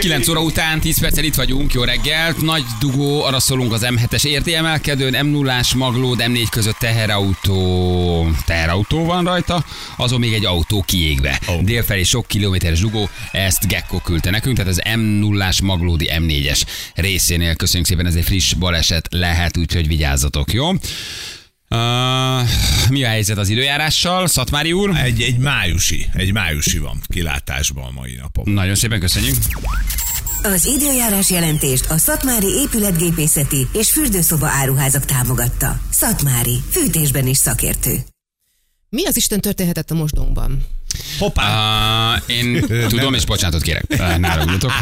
[0.00, 2.42] 9 óra után 10 perccel itt vagyunk, jó reggelt.
[2.42, 9.24] Nagy dugó, arra szólunk az M7-es érti emelkedőn, M0-ás maglód, M4 között teherautó, teherautó van
[9.24, 9.64] rajta,
[9.96, 11.40] azon még egy autó kiégve.
[11.46, 11.62] Oh.
[11.62, 16.62] Délfelé sok kilométeres dugó, ezt Gekko küldte nekünk, tehát az M0-ás maglódi M4-es
[16.94, 20.70] részénél köszönjük szépen, ez egy friss baleset lehet, úgyhogy vigyázzatok, jó?
[21.70, 22.48] Uh,
[22.90, 24.96] mi a helyzet az időjárással, Szatmári úr?
[24.96, 28.52] Egy, egy májusi, egy májusi van kilátásban a mai napon.
[28.52, 29.36] Nagyon szépen köszönjük.
[30.42, 35.80] Az időjárás jelentést a Szatmári épületgépészeti és fürdőszoba áruházak támogatta.
[35.90, 37.96] Szatmári, fűtésben is szakértő.
[38.88, 40.64] Mi az Isten történhetett a mosdónkban?
[41.18, 42.14] Hoppá!
[42.14, 43.84] Uh, én tudom, és bocsánatot kérek.
[43.88, 44.16] Uh,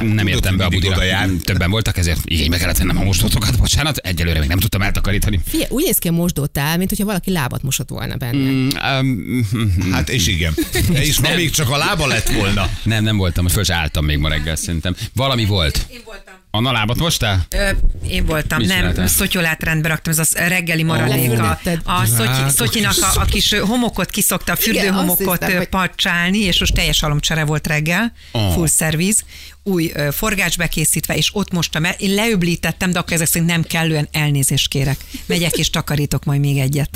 [0.02, 0.96] nem értem be a budira.
[1.44, 3.96] Többen voltak, ezért igénybe kellett vennem a mostótokat, bocsánat.
[3.96, 5.40] Egyelőre még nem tudtam eltakarítani.
[5.46, 8.50] Figyelj, úgy néz ki a mosdótál, mint hogyha valaki lábat mosott volna benne.
[8.50, 8.68] Mm.
[8.98, 9.46] Um,
[9.92, 10.54] Hát és igen.
[10.92, 12.70] És ma még csak a lába lett volna.
[12.82, 14.96] nem, nem voltam, föl se álltam még ma reggel, szerintem.
[15.14, 15.86] Valami volt.
[15.90, 16.34] Én voltam.
[16.50, 17.46] Anna lábat mostál?
[17.50, 17.70] Ö,
[18.08, 21.14] én voltam, Mit nem, szotyolát rendbe raktam, ez a reggeli maradék.
[21.14, 21.80] A, Lefürdetted.
[21.84, 26.74] a szotyi, Drága szotyinak a, a kis homokot kiszokta, a fürdőhomokot azt pacsálni, és most
[26.74, 28.52] teljes alomcsere volt reggel, Oh.
[28.52, 29.22] full service,
[29.62, 31.94] új ö, forgács bekészítve, és ott mostam el.
[31.98, 34.96] Én leöblítettem, de akkor ezek szerint nem kellően elnézést kérek.
[35.26, 36.90] Megyek és takarítok majd még egyet.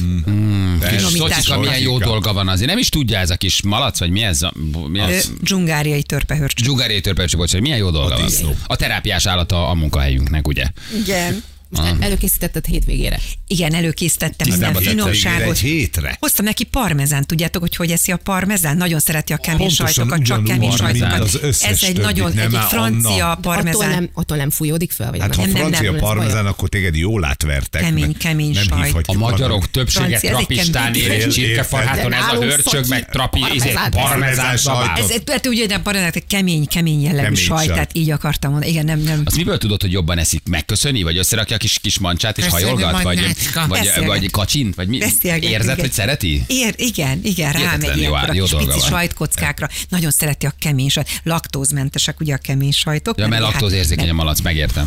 [0.99, 1.59] Szocsika van.
[1.59, 2.69] milyen jó dolga van azért.
[2.69, 4.43] Nem is tudja ez a kis malac, vagy mi ez?
[4.43, 4.53] A,
[4.89, 5.31] mi ez?
[5.43, 6.55] dzsungáriai törpehörcs.
[6.63, 8.27] Dzsugaré törpecsi, bocsánat, milyen jó dolga A van.
[8.27, 8.57] disznó.
[8.67, 10.65] A terápiás állata a munkahelyünknek, ugye?
[11.05, 11.43] Igen.
[11.69, 13.19] Most el- előkészítetted hétvégére.
[13.47, 15.51] Igen, előkészítettem minden finomságot.
[15.51, 16.17] egy hétre.
[16.21, 18.77] Hoztam neki parmezán, tudjátok, hogy hogy eszi a parmezán?
[18.77, 21.41] Nagyon szereti a kemény Pontosan sajtokat, csak kemény sajtokat.
[21.43, 23.31] Ez egy többit, nagyon, nem egy francia Anna.
[23.31, 23.91] Attól parmezán.
[23.91, 25.11] nem, attól nem fújódik fel?
[25.11, 27.83] Vagy Hát ha Nem, nem, francia nem, parmezán, akkor téged jól átvertek.
[27.83, 29.07] Kemény, kemény nem sajt.
[29.07, 33.91] A magyarok többsége trapistán Ér- csirkefarháton, ez a hörcsög, meg trapi, izé, parmezán.
[33.91, 34.85] parmezán szabály.
[34.87, 35.11] sajtot.
[35.11, 37.73] Ez, ez ugye nem parmezán, egy kemény, kemény jellegű sajt, sajt.
[37.73, 38.73] tehát így akartam mondani.
[38.73, 39.23] Igen, nem, nem.
[39.25, 40.43] Azt miből tudod, hogy jobban eszik?
[40.49, 43.03] Megköszöni, vagy összerakja a kis, kis mancsát és Persze, hajolgat?
[43.03, 43.21] Vagy,
[43.69, 44.75] vagy, vagy kacsint?
[44.75, 44.97] Vagy mi?
[45.23, 45.77] Érzed, igen.
[45.79, 46.45] hogy szereti?
[46.47, 48.89] Ér, igen, igen, rámegy jó ilyenkor á- a jó kis dolga pici van.
[48.89, 49.69] sajtkockákra.
[49.89, 51.09] Nagyon szereti a kemény sajt.
[51.23, 53.19] Laktózmentesek ugye a kemény sajtok.
[53.19, 53.51] Ja, mert nem?
[53.51, 54.85] laktózérzékeny a Hát, malac, megértem.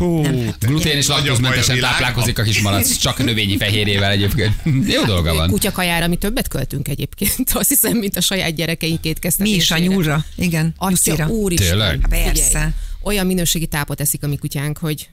[0.60, 4.56] Glutén és laktózmentesen táplálkozik a kis malac, csak növényi fehérjével egyébként.
[4.96, 5.50] Jó dolga van.
[5.50, 9.56] Kutyakajára mi többet költünk egyébként, azt hiszem, mint a saját gyerekeink étkeztetésére.
[9.58, 10.26] Mi is a nyúlra?
[10.36, 11.28] Igen, Atya, nyuszira.
[11.28, 11.68] úristen.
[11.70, 12.06] Tényleg?
[12.10, 12.44] Persze.
[12.44, 12.66] Figyelj,
[13.04, 15.10] Olyan minőségi tápot eszik a mi kutyánk, hogy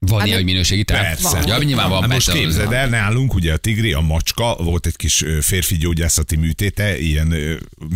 [0.00, 1.00] Van Hát ilyen, hogy minőségi táp?
[1.00, 1.42] Persze.
[1.46, 4.96] Ja, nyilván van Hát most képzeld el, nálunk ugye a tigri, a macska, volt egy
[4.96, 7.34] kis férfi gyógyászati műtéte, ilyen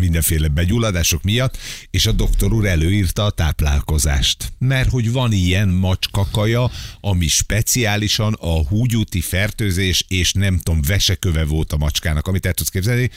[0.00, 1.58] mindenféle begyulladások miatt,
[1.90, 4.52] és a doktor úr előírta a táplálkozást.
[4.58, 6.70] Mert hogy van ilyen macskakaja,
[7.00, 12.68] ami speciálisan a húgyúti fertőzés és nem tudom, veseköve volt a macskának, amit el tudsz
[12.68, 13.10] képzelni.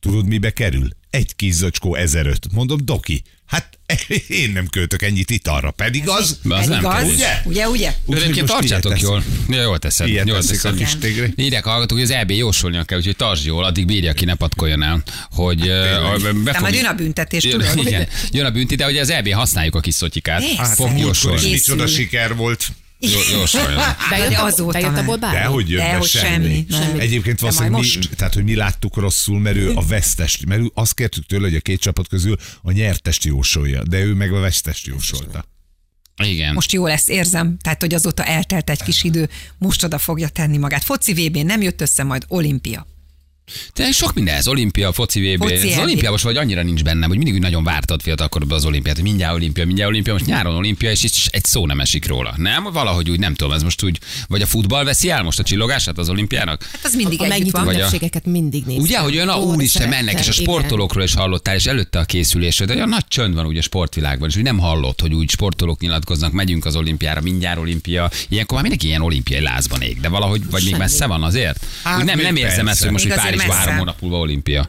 [0.00, 0.88] Tudod, mibe kerül?
[1.10, 2.52] Egy kis zacskó 1005.
[2.52, 3.78] Mondom, doki, hát
[4.28, 6.38] én nem költök ennyit italra, pedig az...
[6.48, 7.04] Az Pedig nem az, kell.
[7.04, 7.40] Ugye?
[7.44, 7.94] ugye, ugye?
[8.08, 9.24] Egyébként tartsátok ilyet jól.
[9.48, 10.08] Ja, jól teszed.
[10.08, 10.86] Ilyet jól teszik a teszed.
[10.86, 11.32] kis tigri.
[11.36, 14.34] Írják a hallgatók, hogy az EB jósolnia kell, úgyhogy tartsd jól, addig bírja ki, ne
[14.34, 17.78] patkoljon el, hogy uh, be De majd jön a büntetés, jön, tudod?
[17.86, 20.42] igen, jön a bünti, de hogy az EB használjuk a kis szotyikát.
[20.74, 21.50] Fog Hát, jósolni.
[21.50, 22.66] Micsoda siker volt.
[23.00, 23.82] Jó- Jósoljon.
[24.10, 25.00] bejött, De a, azóta bejött már.
[25.00, 25.38] abból bármi?
[25.38, 26.98] De hogy jön De be semmi, nem.
[27.00, 28.10] Egyébként valószínűleg mi, most.
[28.16, 31.56] tehát, hogy mi láttuk rosszul, mert ő a vesztest, mert ő azt kértük tőle, hogy
[31.56, 35.44] a két csapat közül a nyertest jósolja, de ő meg a vesztest jósolta.
[36.24, 36.54] Igen.
[36.54, 37.56] Most jó lesz, érzem.
[37.60, 40.84] Tehát, hogy azóta eltelt egy kis idő, most oda fogja tenni magát.
[40.84, 42.86] Foci vb nem jött össze, majd olimpia.
[43.74, 45.42] De sok minden ez, olimpia, foci VB.
[45.42, 48.64] Foci Az olimpia most vagy annyira nincs bennem, hogy mindig úgy nagyon vártad fiatalkorban az
[48.64, 52.06] olimpiát, hogy mindjárt olimpia, mindjárt olimpia, most nyáron olimpia, és itt egy szó nem esik
[52.06, 52.34] róla.
[52.36, 52.62] Nem?
[52.72, 53.98] Valahogy úgy nem tudom, ez most úgy,
[54.28, 56.62] vagy a futball veszi el most a csillogását az olimpiának?
[56.72, 57.66] Hát az mindig a együtt megnyitó van.
[57.66, 58.84] Vagy a- mindig néztem.
[58.84, 62.04] Ugye, hogy olyan, a Ó, úristen, mennek, és a sportolókról is hallottál, és előtte a
[62.04, 65.30] készülésre, de olyan nagy csönd van ugye a sportvilágban, és úgy nem hallott, hogy úgy
[65.30, 68.10] sportolók nyilatkoznak, megyünk az olimpiára, mindjárt olimpia.
[68.28, 71.66] Ilyenkor már mindenki ilyen olimpiai lázban ég, de valahogy, vagy még messze van azért.
[71.82, 73.78] Hát nem, nem érzem ezt, hogy most, hogy azért Párizsban három messze.
[73.78, 74.68] hónap múlva olimpia.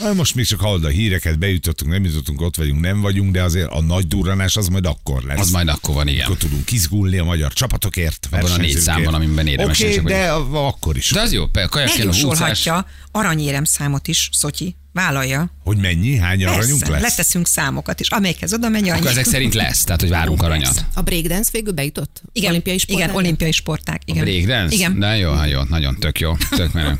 [0.00, 3.42] Hát Most még csak hallod a híreket, bejutottunk, nem jutottunk, ott vagyunk, nem vagyunk, de
[3.42, 5.38] azért a nagy durranás az majd akkor lesz.
[5.40, 6.24] Az majd akkor van, igen.
[6.24, 8.28] Akkor tudunk izgulni a magyar csapatokért.
[8.30, 11.10] Abban a négy számban, amiben érdemes Oké, csak de a- akkor is.
[11.10, 11.96] De az jó, kajakken, húszás.
[12.04, 14.76] Megjósolhatja aranyérem számot is, Szotyi.
[14.94, 15.50] Vállalja.
[15.64, 16.16] Hogy mennyi?
[16.16, 17.02] Hány aranyunk Persze, lesz?
[17.02, 18.98] leteszünk számokat, és amelyikhez oda megy, annyi.
[18.98, 20.84] Akkor ezek szerint lesz, tehát hogy várunk aranyat.
[20.94, 22.22] A breakdance végül bejutott?
[22.32, 23.04] Igen, Olimpiai sportág?
[23.04, 24.00] Igen, olimpiai sporták.
[24.06, 24.24] A Igen.
[24.24, 24.74] breakdance?
[24.74, 24.92] Igen.
[24.92, 26.36] Na jó, hát jó, nagyon tök jó.
[26.50, 26.98] Tök menő.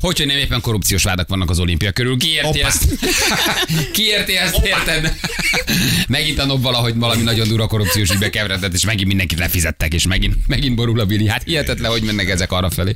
[0.00, 2.16] Hogy, hogy nem éppen korrupciós vádak vannak az olimpia körül?
[2.18, 2.66] Ki érti Hoppá.
[2.66, 2.84] ezt?
[3.94, 5.14] Ki érti ezt, érted?
[6.08, 10.06] Megint a nob valahogy valami nagyon durva korrupciós ügybe keveredett, és megint mindenkit lefizettek, és
[10.06, 11.26] megint, megint borul a Billy.
[11.26, 12.94] Hát hihetetlen, hogy mennek ezek arra felé.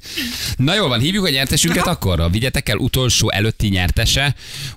[0.57, 2.31] Na jó van, hívjuk a nyertesünket akkor.
[2.31, 4.24] Vigyetek el utolsó előtti nyertese.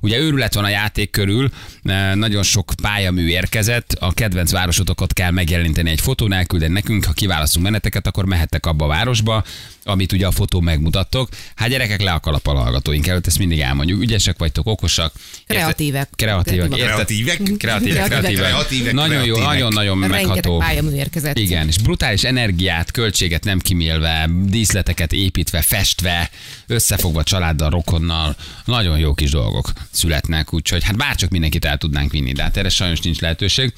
[0.01, 1.49] Ugye őrület van a játék körül,
[1.83, 7.13] eh, nagyon sok pályamű érkezett, a kedvenc városotokat kell megjeleníteni egy fotón, elküldeni nekünk, ha
[7.13, 9.43] kiválasztunk meneteket, akkor mehettek abba a városba,
[9.83, 11.29] amit ugye a fotón megmutattok.
[11.55, 14.01] Hát gyerekek, le a kalappal a hallgatóink előtt, ezt mindig elmondjuk.
[14.01, 15.13] Ügyesek vagytok, okosak.
[15.47, 16.09] Kreatívek.
[16.15, 16.69] Kreatívek.
[16.69, 17.41] Kreatívek?
[17.57, 18.33] Kreatívek, kreatívek.
[18.45, 20.57] Kreatívek, Nagyon jó, nagyon-nagyon megható.
[20.57, 21.37] pályamű érkezett.
[21.37, 26.29] Igen, és brutális energiát, költséget nem kimélve, díszleteket építve, festve,
[26.67, 28.35] összefogva családdal, rokonnal,
[28.65, 32.69] nagyon jó kis dolgok születnek, úgyhogy hát bárcsak mindenkit el tudnánk vinni, de hát erre
[32.69, 33.73] sajnos nincs lehetőség.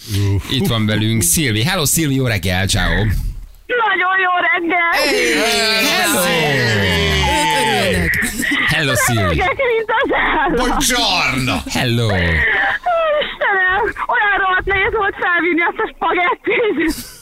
[0.49, 1.63] Itt van velünk Szilvi.
[1.63, 2.95] Hello Szilvi, jó reggel, ciao.
[3.83, 4.91] Nagyon jó reggel!
[5.89, 6.21] Hello!
[8.03, 8.13] Ők örülnek.
[8.67, 9.41] Hello Szilvi.
[10.55, 11.57] Buongiorno!
[11.71, 12.07] Hello!
[13.23, 13.81] Istenem,
[14.15, 17.17] olyan rohadt nehéz volt felvinni azt a spagettit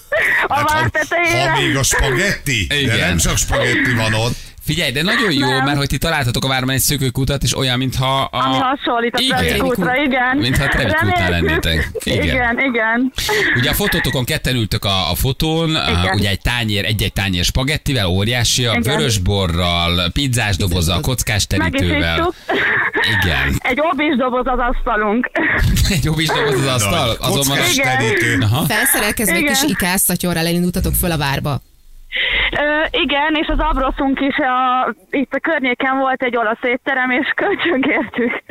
[0.47, 4.35] a Hát, ha, ha még a spagetti, de nem csak spagetti van ott.
[4.67, 5.65] Figyelj, de nagyon jó, Nem.
[5.65, 8.45] mert hogy ti találtatok a várban egy szökőkutat, és olyan, mintha a...
[8.45, 9.37] Ami hasonlít a Igen.
[9.37, 10.37] Trevi útra, igen.
[10.37, 11.63] Mintha a Trevi útnál Reméltük.
[11.63, 11.89] lennétek.
[12.03, 12.23] Igen.
[12.23, 13.11] Igen, igen.
[13.55, 18.05] Ugye a fotótokon ketten ültök a, a fotón, a, ugye egy tányér, egy-egy tányér spagettivel,
[18.07, 18.81] óriási, a Igen.
[18.95, 22.33] vörösborral, pizzás dobozzal, kockás terítővel.
[23.23, 23.55] Igen.
[23.71, 25.29] Egy obis doboz az asztalunk.
[25.95, 27.57] Egy jó is doboz az asztal, azon van.
[27.57, 27.97] Kockás Igen.
[27.97, 28.45] terítő.
[28.67, 29.53] Felszerelkezve egy Igen.
[29.53, 31.61] kis ikáztatyorral elindultatok föl a várba.
[32.51, 34.53] Ö, igen, és az abroszunk is a,
[35.09, 38.43] itt a környéken volt egy olasz étterem, és kölcsönkértük.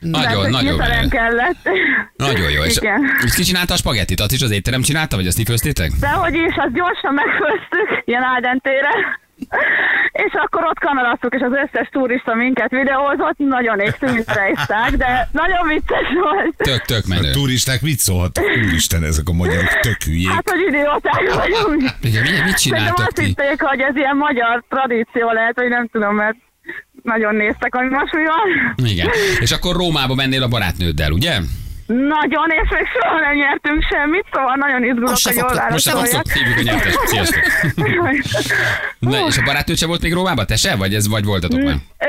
[0.00, 1.08] Nagyon, Mert, hogy nagyon hirtelen menő.
[1.08, 1.68] kellett.
[2.16, 2.62] Nagyon jó.
[2.62, 3.00] És, Igen.
[3.24, 4.20] és ki csinálta a spagettit?
[4.20, 5.90] Azt is az étterem csinálta, vagy azt ti főztétek?
[6.00, 8.90] De hogy is, azt gyorsan megfőztük, ilyen áldentére.
[10.12, 13.76] És akkor ott kanalasztuk, és az összes turista minket videózott, nagyon
[14.26, 16.56] rejszták, de nagyon vicces volt.
[16.56, 17.30] Tök, tök A menő.
[17.30, 18.44] turisták mit szólhatnak?
[18.66, 20.28] Úristen, ezek a magyarok tök hülyék.
[20.30, 21.82] Hát, hogy idióták vagyunk.
[22.00, 23.24] Igen, mit, mit Szerintem azt ti?
[23.24, 26.36] hitték, hogy ez ilyen magyar tradíció lehet, vagy nem tudom, mert
[27.02, 28.74] nagyon néztek, hogy most mi van.
[28.86, 29.08] Igen.
[29.40, 31.38] És akkor Rómába mennél a barátnőddel, ugye?
[31.86, 35.84] Nagyon, és még soha nem nyertünk semmit, szóval nagyon izgulok, Most hogy jól fogtok, Most
[35.84, 36.26] se válaszoljak.
[36.26, 36.98] fogtok, hívjuk a nyertest.
[37.06, 37.42] Sziasztok.
[39.10, 40.46] Na, és a barátnőd sem volt még Rómában?
[40.46, 40.76] Te se?
[40.76, 41.74] Vagy ez vagy voltatok már?
[41.98, 42.06] Ö,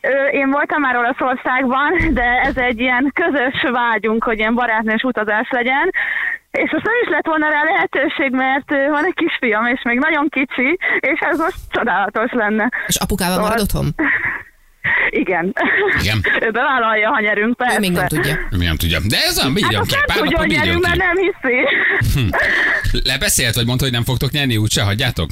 [0.00, 5.48] ö, én voltam már Olaszországban, de ez egy ilyen közös vágyunk, hogy ilyen barátnős utazás
[5.50, 5.90] legyen.
[6.50, 10.28] És most nem is lett volna rá lehetőség, mert van egy kisfiam, és még nagyon
[10.28, 12.68] kicsi, és ez most csodálatos lenne.
[12.86, 13.86] És apukával Szóval- marad otthon?
[15.10, 15.52] Igen.
[16.00, 16.20] Igen.
[16.46, 17.76] ő bevállalja, ha nyerünk, persze.
[17.76, 18.34] Ő még nem tudja.
[18.50, 18.98] Mi nem tudja.
[19.04, 19.94] De ez Hát bírjam azt ki.
[19.96, 21.58] nem Pár tudja, napon hogy nyerünk, mert nem hiszi.
[23.04, 25.30] Lebeszélt, vagy mondta, hogy nem fogtok nyerni, úgyse hagyjátok?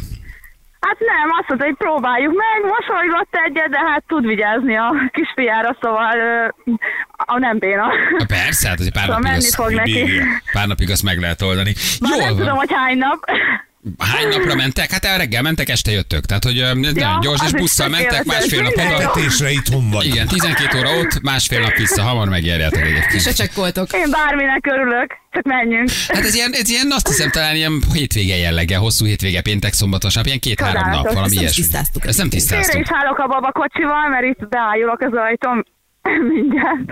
[0.81, 5.77] Hát nem, azt mondta, hogy próbáljuk meg, mosolygott egyet, de hát tud vigyázni a kisfiára,
[5.81, 6.47] szóval ö,
[7.17, 7.87] a nem béna.
[8.19, 9.93] Na persze, hát azért pár Szóval napig, menni azt, fog neki.
[9.93, 10.25] bírja.
[10.53, 11.73] pár napig azt meg lehet oldani.
[12.01, 12.57] Már nem Jól tudom, van.
[12.57, 13.25] hogy hány nap.
[13.99, 14.91] Hány napra mentek?
[14.91, 16.25] Hát el reggel mentek, este jöttök.
[16.27, 18.97] Tehát, hogy nagyon gyors, és busszal mentek, másfél nap oda.
[18.97, 20.07] Tetésre itthon vagy.
[20.07, 23.23] Igen, 12 óra ott, másfél nap vissza, hamar megjárjátok egyébként.
[23.23, 23.93] Se csekkoltok.
[23.93, 25.89] Én bárminek örülök, csak menjünk.
[26.09, 30.15] Hát ez ilyen, ez ilyen, azt hiszem talán ilyen hétvége jelleggel, hosszú hétvége, péntek, szombatos
[30.15, 31.63] nap, ilyen két-három nap, valami Ezt nem is ilyesmi.
[31.63, 32.07] tisztáztuk.
[32.07, 32.81] Ezt nem tisztáztuk.
[32.81, 35.65] is állok a babakocsival, mert itt beállulok az ajtóm
[36.35, 36.91] mindjárt.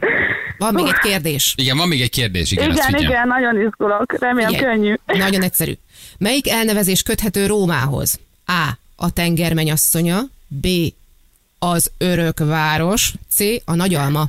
[0.58, 1.54] Van még egy kérdés.
[1.56, 4.18] Igen, van még egy kérdés, igen, Igen, igen, nagyon izgulok.
[4.18, 4.94] Remélem Figyelj, könnyű.
[5.06, 5.72] Nagyon egyszerű.
[6.20, 8.18] Melyik elnevezés köthető Rómához?
[8.46, 8.68] A.
[8.96, 10.20] A tengermenyasszonya.
[10.46, 10.66] B.
[11.58, 13.12] Az örök város.
[13.30, 13.38] C.
[13.64, 14.24] A nagyalma.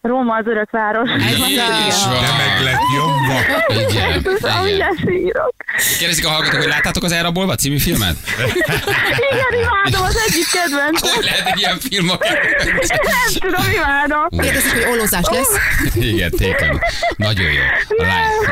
[0.00, 1.08] Róma az örök város.
[1.08, 1.18] Van.
[1.18, 3.40] De meg lett nyomva.
[3.68, 4.24] Igen,
[4.66, 4.96] igen.
[5.06, 5.54] sírok.
[5.98, 8.16] Kérdezik a hallgatók, hogy láttátok az Elrabolva című filmet?
[8.36, 11.00] Igen, imádom, az egyik kedvenc.
[11.14, 12.32] Hogy lehet egy ilyen film akár?
[13.10, 14.28] Nem tudom, imádom.
[14.42, 15.56] Kérdezik, hogy olózás lesz.
[15.94, 16.80] Igen, tékem.
[17.16, 17.62] Nagyon jó.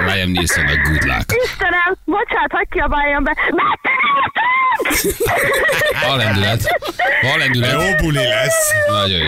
[0.06, 1.34] Liam Neeson, a good luck.
[2.14, 3.36] Bocsánat, hagyj kiabáljon be.
[3.50, 5.08] Megtaláltunk!
[6.12, 6.78] A lendület.
[7.34, 7.72] A lendület.
[7.72, 8.72] Jó buli lesz.
[8.88, 9.26] Nagyon jó.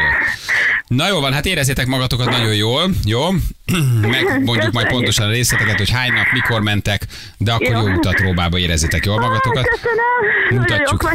[0.97, 3.21] Na jó van, hát érezzétek magatokat nagyon jól, jó?
[4.01, 7.07] Megmondjuk majd pontosan a részleteket, hogy hány nap, mikor mentek,
[7.39, 7.95] de akkor jó Jó.
[7.95, 9.65] utat Rómába érezzétek jól magatokat.
[9.69, 11.11] Köszönöm, Mutatjuk,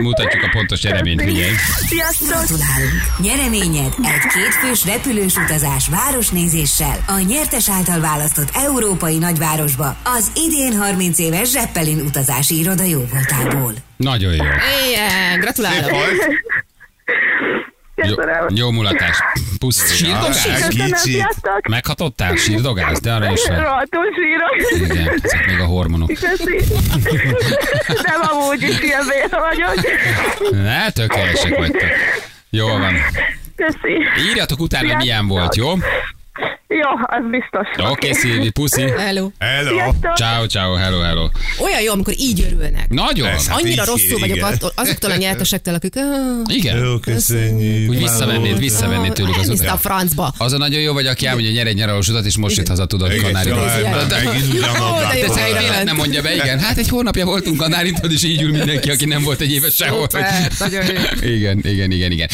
[0.00, 1.52] mutatjuk a pontos eredményt, figyelj.
[1.76, 2.28] Sziasztok!
[2.28, 2.92] Gratulálunk!
[3.18, 11.18] Nyereményed egy kétfős repülős utazás városnézéssel a nyertes által választott európai nagyvárosba az idén 30
[11.18, 13.72] éves Zeppelin utazási iroda jóvoltából.
[13.96, 14.44] Nagyon jó.
[14.90, 15.90] Igen, gratulálok.
[18.06, 18.46] Jó, Köszönöm.
[18.54, 19.16] jó mulatás.
[19.58, 20.68] Pusz, sírdogás?
[20.68, 21.24] Kicsit.
[21.68, 22.36] Meghatottál?
[22.36, 22.98] Sírdogás?
[22.98, 23.58] De arra is van.
[23.60, 24.90] Rohadtul sírok.
[24.90, 26.08] Igen, ezek még a hormonok.
[26.08, 26.64] Köszi.
[28.02, 29.74] Nem amúgy is ilyen béna vagyok.
[30.50, 31.82] Ne, tökéletesek vagytok.
[32.50, 32.94] Jól van.
[33.56, 34.26] Köszi.
[34.30, 35.72] Írjatok utána, hogy milyen volt, jó?
[36.68, 37.68] Jó, az biztos.
[37.78, 38.80] Oké, okay, Szilvi, puszi.
[38.82, 39.30] Hello.
[39.38, 39.92] Hello.
[40.16, 41.28] Ciao, ciao, hello, hello.
[41.64, 42.88] Olyan jó, amikor így örülnek.
[42.88, 43.28] Nagyon.
[43.28, 43.50] Persze.
[43.50, 44.52] Hát Annyira így, rosszul vagyok igen.
[44.52, 45.96] attól, azoktól a nyertesektől, akik...
[45.96, 46.78] "Ah, Igen.
[46.84, 47.90] Jó, köszönjük.
[47.90, 50.32] Úgy visszavennéd, visszavennéd tőlük az a francba.
[50.38, 52.68] Az a nagyon jó, vagy aki elmondja, hogy nyer egy nyaralós utat, és most jött
[52.68, 53.50] haza, tudod, Kanári.
[53.50, 55.36] de Ez
[55.70, 55.84] ment.
[55.84, 56.58] nem mondja be, igen.
[56.58, 60.06] Hát egy hónapja voltunk Kanárintól, és így ül mindenki, aki nem volt egy éves sehol.
[61.20, 62.28] Igen, igen, igen, igen.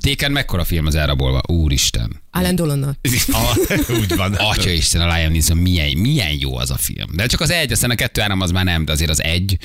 [0.00, 1.40] Téken mekkora film az elrabolva?
[1.46, 2.22] Úristen.
[2.30, 2.96] Alan Dolonnal.
[3.32, 3.56] Ah,
[4.00, 4.34] Úgy van.
[4.34, 7.06] Atya Isten, a Liam Neeson, milyen, milyen jó az a film.
[7.12, 9.58] De csak az egy, aztán a kettő áram az már nem, de azért az egy,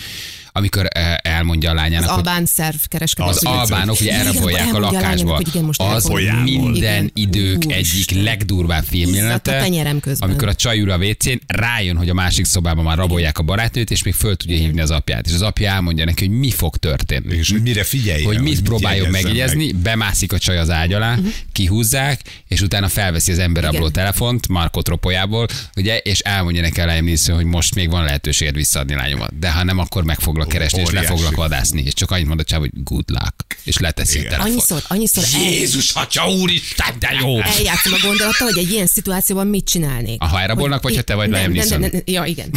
[0.57, 3.29] amikor eh, elmondja a Az lányának, hogy albán szerv kereskedő.
[3.29, 5.41] az albánok ugye elrabolják a lakásba.
[5.77, 6.07] Az
[6.43, 7.11] minden Igen.
[7.13, 10.29] idők egyik legdurvább filmjelenete, tenyerem közben.
[10.29, 13.91] amikor a csaj ül a WC-n, rájön, hogy a másik szobában már rabolják a barátnőt,
[13.91, 15.27] és még föl tudja hívni az apját.
[15.27, 17.35] És az apja elmondja neki, hogy mi fog történni.
[17.35, 18.25] És hogy mire figyeljen.
[18.25, 21.17] hogy mit próbáljon megjegyezni, bemászik a csaj az ágy alá,
[21.51, 27.33] kihúzzák, és utána felveszi az ember abló telefont, Marko Tropolyából, ugye, és elmondja neki a
[27.33, 29.39] hogy most még van lehetőséged visszaadni lányomat.
[29.39, 31.15] De ha nem, akkor meg foglak keresni, és le óriási.
[31.15, 31.83] foglak vadászni.
[31.85, 34.31] És csak annyit mond a csáv, hogy good luck, és leteszi a Igen.
[34.31, 34.51] telefon.
[34.51, 37.39] Annyiszor, annyiszor el, Jézus, atya úristen, de jó!
[37.41, 40.21] eljátszom a gondolattal, hogy egy ilyen szituációban mit csinálnék.
[40.21, 42.01] Ha elrabolnak, vagy ha te vagy Nem, Liam nem, nem, Neeson?
[42.05, 42.49] nem, Ja, igen.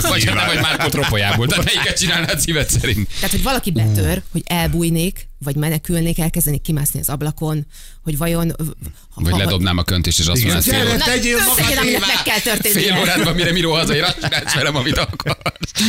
[0.00, 3.08] Vagy ha te vagy Márko Tropolyából, de melyiket csinálnád szíved szerint?
[3.14, 7.66] Tehát, hogy valaki betör, hogy elbújnék, vagy menekülnék, elkezdenék kimászni az ablakon,
[8.02, 8.52] hogy vajon...
[9.10, 10.56] Ha, Vagy ha- ledobnám a könt is, és azt Igen.
[10.56, 11.98] mondanád fél, Gyere, tegyél magadévá!
[12.06, 12.82] meg kell történnie.
[12.88, 15.36] fél órádban, mire Miró hazér, azt csinálsz velem, amit akarsz.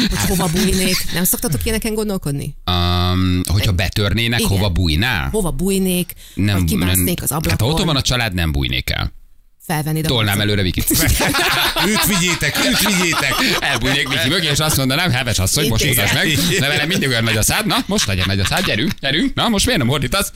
[0.10, 0.96] Hogy hova bújnék.
[1.14, 2.56] Nem szoktatok ilyeneken gondolkodni?
[2.72, 4.52] Um, hogyha betörnének, Igen.
[4.52, 5.30] hova bújnál?
[5.30, 8.90] Hova bújnék, nem, vagy kimásznék az ablakon, Hát ha otthon van a család, nem bújnék
[8.90, 9.14] el.
[9.66, 10.90] Felvennéd a Tolnám előre Vikit.
[11.88, 13.34] Őt vigyétek, őt vigyétek.
[13.60, 16.28] Elbújnék Viki mögé, és azt mondanám, heves asszony, most mutasd meg.
[16.60, 19.34] De velem mindig olyan nagy a szád, na, most legyen nagy a szád, gyerünk, gyerünk,
[19.34, 20.32] na, most miért nem ordítasz?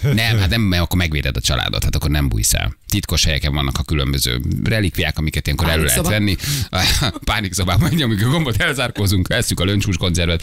[0.00, 2.76] Nem, hát nem, mert akkor megvéded a családot, hát akkor nem bújsz el.
[2.88, 6.36] Titkos helyeken vannak a különböző relikviák, amiket ilyenkor elő lehet venni.
[7.24, 10.42] Pánikszobában nyomjuk a gombot, elzárkózunk, eszük a löncsús konzervet.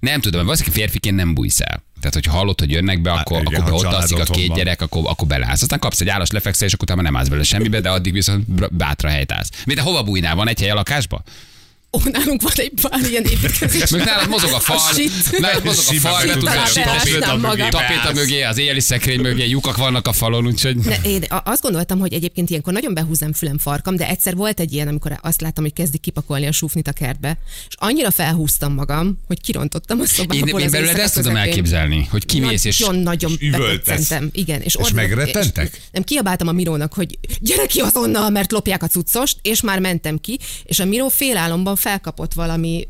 [0.00, 1.82] Nem tudom, valószínűleg férfiként nem bújsz el.
[2.02, 4.56] Tehát, hogyha hallod, hogy jönnek be, akkor, igen, akkor ott alszik a két van.
[4.56, 5.62] gyerek, akkor, akkor beleállsz.
[5.62, 8.74] Aztán kapsz egy állas lefekszel, és akkor utána nem állsz bele semmibe, de addig viszont
[8.74, 9.50] bátra helyt állsz.
[9.66, 10.34] Mi, de hova bújnál?
[10.34, 11.22] Van egy hely a lakásba?
[11.96, 13.90] Ó, nálunk van egy pár ilyen építkezés.
[13.90, 15.38] Meg nálad mozog a fal, shit.
[15.38, 16.32] nálad mozog a fal, be
[17.04, 17.70] tudod magam.
[17.70, 20.76] tapéta mögé, az éjjeli szekrény mögé, lyukak vannak a falon, úgyhogy...
[20.76, 24.60] Ne, én a- azt gondoltam, hogy egyébként ilyenkor nagyon behúzom fülem farkam, de egyszer volt
[24.60, 28.72] egy ilyen, amikor azt láttam, hogy kezdik kipakolni a sufnit a kertbe, és annyira felhúztam
[28.74, 30.48] magam, hogy kirontottam a szobából.
[30.48, 32.78] Én, én belőled ezt tudom elképzelni, hogy kimész és...
[33.40, 33.86] Üvöltesz.
[33.86, 34.30] betöccentem.
[34.32, 34.60] Igen.
[34.60, 35.80] És, És megrettentek?
[35.92, 40.18] Nem, kiabáltam a Mirónak, hogy gyere ki azonnal, mert lopják a cuccost, és már mentem
[40.18, 42.86] ki, és a Miró félálomban felkapott valami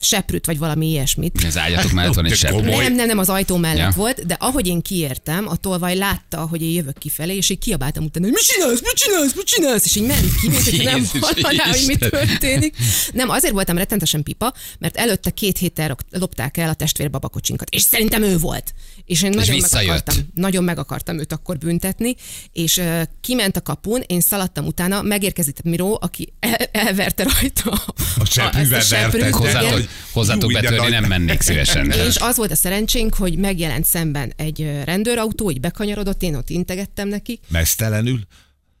[0.00, 1.44] seprűt, vagy valami ilyesmit.
[1.46, 2.60] Az ágyatok mellett van egy seprű.
[2.60, 3.92] Nem, nem, nem, az ajtó mellett Ja.
[3.96, 8.04] volt, de ahogy én kiértem, a tolvaj látta, hogy én jövök kifelé, és így kiabáltam
[8.04, 11.06] utána, hogy mit csinálsz, mit csinálsz, mit csinálsz, és így ment ki, mint hogy nem
[11.20, 12.76] hallaná, hogy mi történik.
[13.12, 17.82] Nem, azért voltam rettentesen pipa, mert előtte két héttel lopták el a testvér babakocsinkat, és
[17.82, 18.74] szerintem ő volt.
[19.04, 19.90] És én nagyon meg, visszajött.
[19.90, 22.14] akartam, nagyon meg akartam őt akkor büntetni,
[22.52, 27.84] és uh, kiment a kapun, én szaladtam utána, megérkezett Miró, aki el, elverte rajta
[28.18, 29.36] A seprűvel ezt a seprűt, vertette.
[29.36, 29.72] Hozzá, igen.
[29.72, 31.90] hogy hozzátok betörni nem mennék szívesen.
[32.08, 37.08] És az volt a szerencsénk, hogy megjelent szemben egy rendőrautó, így bekanyarodott, én ott integettem
[37.08, 37.40] neki.
[37.48, 38.20] Mesztelenül?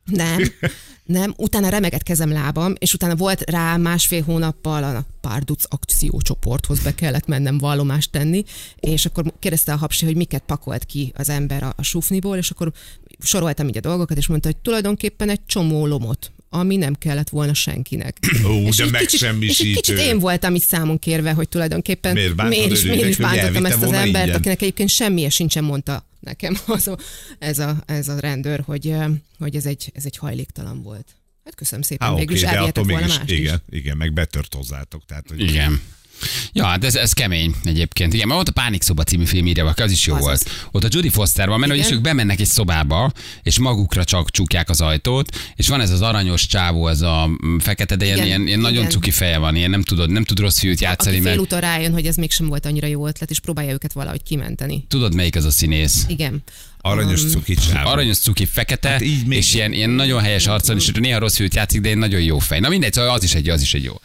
[0.04, 0.52] Nem,
[1.04, 6.94] nem, utána remegett kezem lábam, és utána volt rá másfél hónappal a Párduc akciócsoporthoz be
[6.94, 8.44] kellett mennem vallomást tenni,
[8.76, 12.50] és akkor kérdezte a hapsi, hogy miket pakolt ki az ember a, a sufniból, és
[12.50, 12.72] akkor
[13.18, 17.54] soroltam így a dolgokat, és mondta, hogy tulajdonképpen egy csomó lomot ami nem kellett volna
[17.54, 18.18] senkinek.
[18.46, 19.64] Ó, És de megsemmisítő.
[19.64, 23.08] Kicsit, és kicsit én voltam is számon kérve, hogy tulajdonképpen Miért bántad miért is, miért
[23.08, 24.38] is bántottam ezt az embert, ingyen?
[24.38, 26.90] akinek egyébként semmi sincsen mondta nekem az
[27.38, 28.94] ez, a, ez a rendőr, hogy,
[29.38, 31.06] hogy ez, egy, ez egy hajléktalan volt.
[31.44, 33.38] Hát köszönöm szépen, Há, végül oké, is attól volna mégis, mást is.
[33.38, 35.04] igen, igen, meg betört hozzátok.
[35.06, 35.80] Tehát, hogy Igen.
[36.52, 38.14] Ja, hát ez, ez kemény egyébként.
[38.14, 40.32] Igen, mert ott a Pánikszoba című film írja, az is jó Az volt.
[40.34, 40.46] az.
[40.72, 44.68] Ott a Judy Foster van, mert és ők bemennek egy szobába, és magukra csak csukják
[44.70, 48.58] az ajtót, és van ez az aranyos csávó, ez a fekete, de ilyen, ilyen, ilyen
[48.58, 48.90] nagyon igen.
[48.90, 51.92] cuki feje van, ilyen nem tudod, nem tud rossz fiút játszani, Aki mert félúton rájön,
[51.92, 54.84] hogy ez mégsem volt annyira jó ötlet, és próbálja őket valahogy kimenteni.
[54.88, 56.04] tudod melyik az a színész.
[56.08, 56.42] Igen.
[56.80, 57.88] aranyos cuki csávó.
[57.90, 61.36] Aranyos cuki fekete, Hát így még- és ilyen, ilyen nagyon helyes arcon, és néha rossz
[61.36, 62.60] fiút játszik, de egy nagyon jó fej.
[62.60, 64.00] Na mindegy, szóval az is egy, az is egy jó.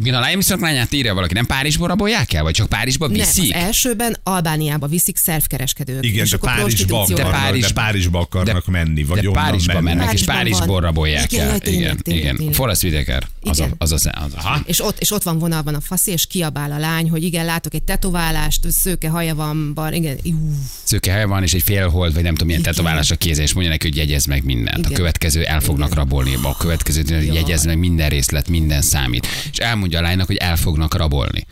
[0.00, 3.16] Igen, a Liam Neeson lányát írja valaki, nem Párizsba rabolják el, vagy csak Párizsba Nem,
[3.16, 3.54] viszik?
[3.54, 6.04] az elsőben Albániába viszik szervkereskedők.
[6.04, 9.42] Igen, és de Párizsba akarnak, De Párizs- de Párizsba akarnak de- menni, vagy de onnan
[9.44, 9.96] Párizsba menni.
[9.96, 10.80] mennek, és Párizsból van.
[10.80, 11.58] rabolják Igen, el.
[11.58, 12.36] tényleg, Igen, tényleg, igen.
[12.36, 12.54] tényleg.
[12.54, 13.74] Forrest Whitaker, az, a, Igen.
[13.78, 14.60] az, az, az, az.
[14.64, 17.74] És ott, és ott van vonalban a faszi, és kiabál a lány, hogy igen, látok
[17.74, 20.36] egy tetoválást, szőke haja van, bar, igen, jú,
[20.82, 22.72] szőke hely van, és egy félhold, vagy nem tudom, milyen Igen.
[22.74, 24.86] tetoválás a kéze, és mondja neki, hogy jegyez meg mindent.
[24.86, 27.02] A következő el fognak rabolni, a következő
[27.32, 29.26] jegyez meg minden részlet, minden számít.
[29.52, 31.46] És elmondja a lánynak, hogy el fognak rabolni.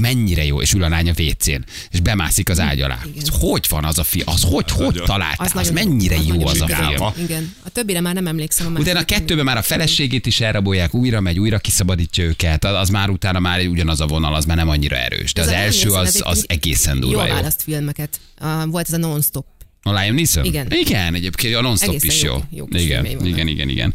[0.00, 2.98] Mennyire jó, és ül a lány a WC-n, és bemászik az ágy alá.
[3.14, 3.24] Igen.
[3.40, 4.22] Hogy van az a fi?
[4.26, 5.46] Az hogy, hogy találtál?
[5.46, 7.12] Az, nagyon mennyire jó nagyon az a film?
[7.24, 7.54] Igen.
[7.64, 8.74] A többire már nem emlékszem.
[8.76, 12.74] A Utána a kettőben már a feleségét is elrabolják, újra megy, újra kiszabadítja őket, az
[12.74, 15.32] az már utána már ugyanaz a vonal, az már nem annyira erős.
[15.32, 17.34] De az a első az, az egészen durva Jól jó.
[17.34, 18.20] választ filmeket.
[18.66, 19.46] Volt ez a non-stop.
[19.82, 20.44] A Liam Neeson?
[20.44, 20.66] Igen.
[20.70, 22.40] Igen, egyébként a non-stop Egészen is jó- jó.
[22.50, 23.26] jó kis igen, vannak.
[23.26, 23.94] igen, igen, igen.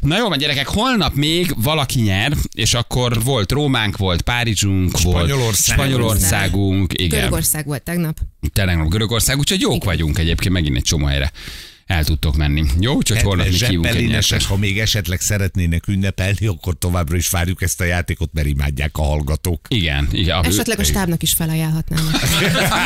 [0.00, 5.16] Na jó van, gyerekek, holnap még valaki nyer, és akkor volt Rómánk, volt Párizsunk, volt
[5.16, 5.76] Spanyolország.
[5.78, 7.18] Spanyolországunk, igen.
[7.18, 8.18] Görögország volt tegnap.
[8.52, 11.32] Tényleg Görögország, úgyhogy jók vagyunk egyébként megint egy csomó helyre.
[11.90, 12.64] El tudtok menni.
[12.80, 14.46] Jó, úgyhogy holnap még hívunk egy Zeppelinesek, nyertes.
[14.48, 19.02] ha még esetleg szeretnének ünnepelni, akkor továbbra is várjuk ezt a játékot, mert imádják a
[19.02, 19.66] hallgatók.
[19.68, 20.38] Igen, igen.
[20.38, 22.20] a- Esetleg a stábnak is felajánlhatnának.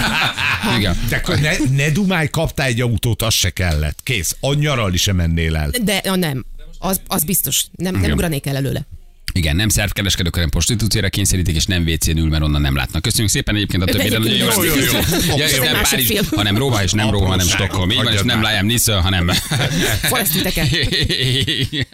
[0.78, 0.96] igen.
[1.08, 3.98] De akkor ne, ne dumálj, kaptál egy autót, az se kellett.
[4.02, 4.36] Kész.
[4.40, 5.70] A nyaralni sem mennél el.
[5.82, 6.44] De ja, nem.
[6.78, 7.64] Az, az biztos.
[7.76, 8.86] Nem, nem ugranék el előle.
[9.36, 13.02] Igen, nem szervkereskedők, hanem prostitúcióra kényszerítik, és nem WC-n ül, mert onnan nem látnak.
[13.02, 14.46] Köszönjük szépen egyébként a többére, nagyon jó.
[14.46, 15.36] Jó, jó, jó.
[15.36, 17.90] Ja, és nem Párizs, hanem Róma, és nem Róma, hanem Stockholm.
[17.90, 18.42] Így van, és nem.
[18.42, 19.30] Liam Neeson, hanem...
[20.10, 20.68] Forrest Whitaker.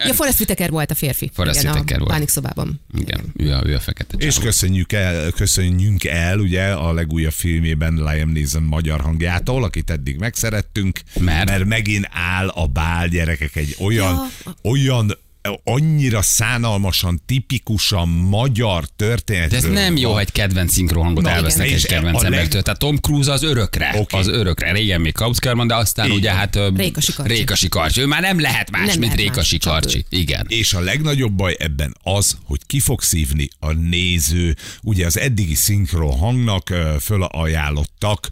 [0.07, 1.31] Ja, Forrest Whitaker volt a férfi.
[1.33, 2.11] Forrest Whitaker volt.
[2.11, 2.81] Pánikszobában.
[2.99, 7.93] Igen, ő a, ő a fekete És köszönjük el, köszönjünk el ugye a legújabb filmében
[7.93, 11.49] Liam Neeson magyar hangjától, akit eddig megszerettünk, Mert?
[11.49, 14.53] mert megint áll a bál gyerekek egy olyan, Ja.
[14.63, 15.17] olyan
[15.63, 19.49] annyira szánalmasan, tipikusan magyar történet.
[19.49, 21.77] De ez nem jó, ha egy kedvenc szinkrohangot elvesznek igen.
[21.77, 22.61] egy kedvenc a leg- embertől.
[22.61, 23.93] Tehát Tom Cruise az örökre.
[23.97, 24.17] Oké.
[24.17, 24.71] Az örökre.
[24.71, 26.55] Régen még Kautzkerman, de aztán Így ugye hát...
[26.55, 27.33] ö, Réka Sikarcsi.
[27.33, 28.01] Réka Sikarcsi.
[28.01, 30.05] Ő már nem lehet más, Nem mint lehet Réka más, csak Sikarcsi.
[30.09, 30.45] Igen.
[30.49, 34.55] És a legnagyobb baj ebben az, hogy ki fog szívni a néző.
[34.83, 38.29] Ugye az eddigi szinkron hangnak ö, fölajánlottak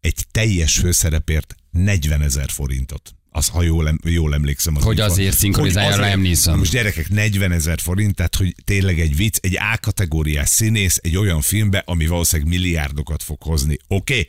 [0.00, 3.13] egy teljes főszerepért 40 ezer forintot.
[3.36, 4.76] Az, ha jól, em- jól emlékszem.
[4.76, 6.52] Az Hogy azért szinkronizálja Neeson.
[6.52, 11.16] Na Most gyerekek, 40 ezer forint, tehát hogy tényleg egy vicc, egy A-kategóriás színész egy
[11.16, 13.78] olyan filmbe, ami valószínűleg milliárdokat fog hozni.
[13.88, 14.12] Oké?
[14.12, 14.28] Okay?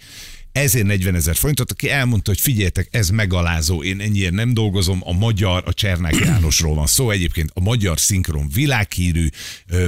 [0.52, 5.13] Ezért 40 ezer forintot, aki elmondta, hogy figyeljetek, ez megalázó, én ennyire nem dolgozom, a
[5.13, 9.28] magyar, a Csernák Jánosról van szó, egyébként a magyar szinkron világhírű,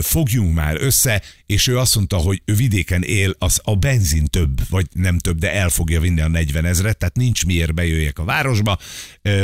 [0.01, 4.69] fogjunk már össze, és ő azt mondta, hogy ő vidéken él, az a benzin több,
[4.69, 8.23] vagy nem több, de el fogja vinni a 40 ezeret, tehát nincs miért bejöjjek a
[8.23, 8.77] városba.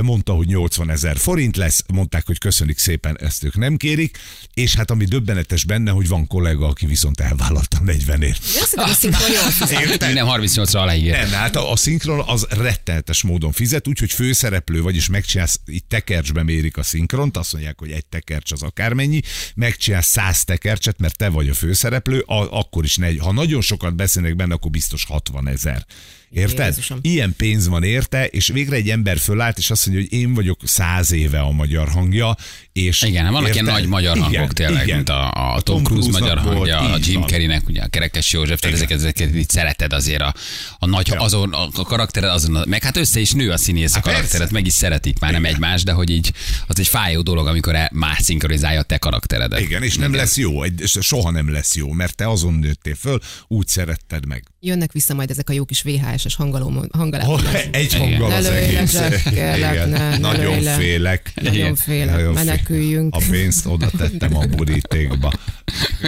[0.01, 4.17] Mondta, hogy 80 ezer forint lesz, mondták, hogy köszönik szépen, ezt ők nem kérik,
[4.53, 8.43] és hát ami döbbenetes benne, hogy van kollega, aki viszont elvállalta 40-ért.
[9.71, 9.87] Én.
[9.87, 11.11] Minden 38-ra aláír.
[11.11, 16.43] Nem, hát a, a szinkron az retteltes módon fizet, úgyhogy főszereplő, vagyis megcsinálsz, itt tekercsbe
[16.43, 19.21] mérik a szinkront, azt mondják, hogy egy tekercs az akármennyi,
[19.55, 21.92] megcsinálsz száz tekercset, mert te vagy a főszereplő,
[22.25, 23.17] a, akkor is negy.
[23.19, 25.85] Ha nagyon sokat beszélnek benne, akkor biztos 60 ezer.
[26.33, 26.65] Érted?
[26.65, 26.99] Jézusom.
[27.01, 30.59] Ilyen pénz van érte, és végre egy ember fölállt, és azt mondja, hogy én vagyok
[30.63, 32.35] száz éve a magyar hangja,
[32.73, 33.73] és Igen, vannak ilyen érted?
[33.81, 34.95] nagy magyar hangok Igen, tényleg, igen.
[34.95, 37.29] mint a, a Tom Cruise magyar hangja, a Jim van.
[37.29, 38.87] Carreynek, ugye a Kerekes József, tehát Igen.
[38.87, 40.33] ezeket, ezeket így szereted azért a,
[40.79, 41.19] a nagy, Ja.
[41.21, 44.03] azon, a, a karaktered azon, a- meg hát össze is nő a színész a Hát
[44.03, 44.53] karakteret, persze.
[44.53, 46.31] meg is szeretik, már nem egymás, de hogy így
[46.67, 49.59] az egy fájó dolog, amikor e- más szinkronizálja a te karakteredet.
[49.59, 52.95] Igen, és nem lesz jó, egy, és soha nem lesz jó, mert te azon nőttél
[52.95, 54.43] föl, úgy szeretted meg.
[54.59, 55.81] Jönnek vissza majd ezek a jó kis
[56.23, 56.89] VHS-es hangalom,
[57.25, 59.01] Oh, egy hanggal Ne az egész.
[59.29, 61.31] Kérlek, Nagyon félek.
[61.41, 63.15] Nagyon félek, meneküljünk.
[63.15, 65.31] A pénzt oda tettem a borítékba.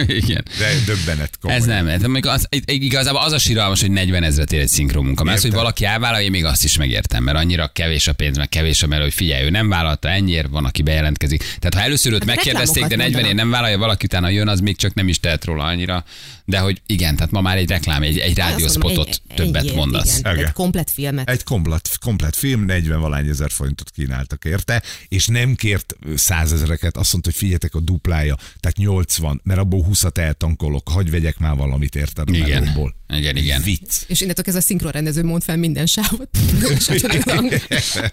[0.06, 0.44] Igen.
[0.58, 1.56] De döbbenet komoly.
[1.56, 5.04] Ez nem, ez még az, igazából az a síralmas, hogy 40 ezeret ér egy szinkron
[5.04, 5.24] munka.
[5.24, 8.48] Mert az, hogy valaki elvállalja, még azt is megértem, mert annyira kevés a pénz, meg
[8.48, 11.38] kevés a mert hogy figyelj, ő nem vállalta, ennyiért van, aki bejelentkezik.
[11.38, 14.48] Tehát ha először őt Hát megkérdezték, de reklámokat 40 ér nem vállalja, valaki utána jön,
[14.48, 16.04] az még csak nem is tehet róla annyira.
[16.48, 19.56] De hogy igen, tehát ma már egy reklám, egy, egy Azt rádióspotot mondom, egy- többet
[19.56, 20.18] ennyiért, mondasz.
[20.18, 21.28] Igen, egy komplet filmet.
[21.30, 27.12] Egy komplet, komplet film, 40 valány ezer forintot kínáltak érte, és nem kért százezereket, azt
[27.12, 31.94] mondta, hogy figyeljetek a duplája, tehát 80, mert abból 20-at eltankolok, hagyj vegyek már valamit,
[31.94, 32.28] érted?
[32.28, 32.62] a Igen.
[32.62, 32.94] melóból.
[33.08, 33.62] Igen, igen.
[33.62, 33.92] Vicc.
[34.06, 36.28] És innentől ez a szinkronrendező mond fel minden sávot.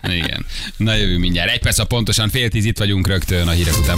[0.20, 0.46] Igen.
[0.78, 1.52] Na jövő mindjárt.
[1.52, 3.98] Egy perc a pontosan fél tíz itt vagyunk rögtön a hírek után.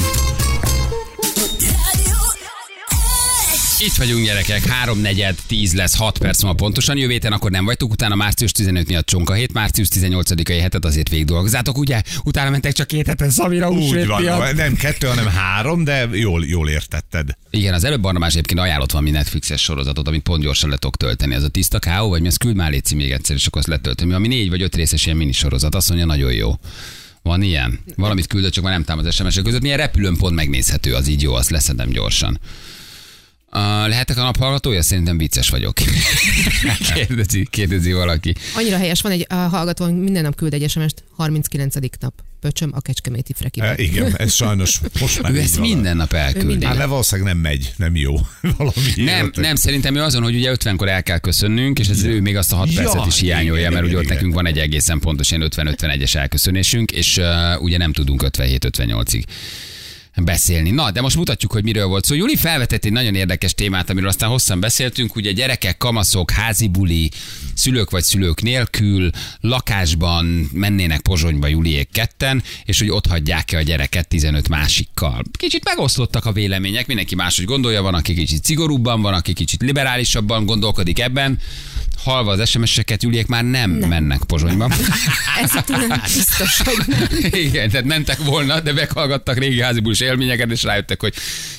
[3.86, 6.98] Itt vagyunk gyerekek, 3 negyed, 10 lesz, 6 perc ma pontosan.
[6.98, 11.10] Jövő héten akkor nem vagytok, utána március 15 miatt csonka hét, március 18-ai hetet azért
[11.10, 12.02] végig dolgozzátok, ugye?
[12.24, 16.69] Utána mentek csak két heten Szabira Úgy van, nem kettő, hanem három, de jól, jól
[16.69, 17.30] értetted.
[17.50, 21.34] Igen, az előbb Barnabás egyébként ajánlott valami Netflixes sorozatot, amit pont gyorsan le tudok tölteni.
[21.34, 22.08] Ez a tiszta K.O.
[22.08, 24.13] vagy mi, ezt küld már létszik még egyszer, és akkor azt letöltöm.
[24.13, 26.54] Ami négy vagy öt részes ilyen minisorozat, azt mondja, nagyon jó.
[27.21, 27.80] Van ilyen?
[27.95, 29.62] Valamit küldött, csak már nem támad sms között.
[29.62, 32.39] Milyen repülőn pont megnézhető, az így jó, azt leszedem gyorsan.
[33.51, 34.81] Uh, lehetek a naphallgatója?
[34.81, 35.73] Szerintem vicces vagyok.
[36.93, 38.36] kérdezi, kérdezi valaki.
[38.55, 41.75] Annyira helyes van egy a hallgató, hogy minden nap küld egy SMS-t, 39.
[41.99, 42.13] nap.
[42.39, 43.69] Pöcsöm a kecskeméti frekivel.
[43.69, 45.67] E, igen, ez sajnos most már Ő ezt van.
[45.67, 46.47] minden nap elküldi.
[46.47, 48.15] minden Hát de valószínűleg nem megy, nem jó.
[48.58, 49.36] Valami Nem, ilyet.
[49.36, 52.51] nem, szerintem ő azon, hogy ugye 50-kor el kell köszönnünk, és ez ő még azt
[52.51, 54.15] a 6 Ja, percet is hiányolja, igen, mert ugye igen, ott igen.
[54.15, 59.23] nekünk van egy egészen pontos ilyen 50-51-es elköszönésünk, és uh, ugye nem tudunk 57-58-ig
[60.23, 60.69] beszélni.
[60.71, 62.15] Na, de most mutatjuk, hogy miről volt szó.
[62.15, 67.12] Júli felvetett egy nagyon érdekes témát, amiről aztán hosszan beszéltünk, ugye gyerekek, kamaszok, házi buli,
[67.54, 74.08] szülők vagy szülők nélkül, lakásban mennének Pozsonyba Juliék ketten, és hogy ott hagyják-e a gyereket
[74.08, 75.21] 15 másikkal.
[75.38, 80.45] Kicsit megoszlottak a vélemények, mindenki máshogy gondolja, van, aki kicsit szigorúbban, van, aki kicsit liberálisabban
[80.45, 81.39] gondolkodik ebben.
[82.03, 83.89] Halva az SMS-eket, Juliék már nem, nem.
[83.89, 84.69] mennek Pozsonyba.
[85.43, 91.01] Ez nem biztos, hogy Igen, tehát mentek volna, de meghallgattak régi házibulis élményeket, és rájöttek,
[91.01, 91.13] hogy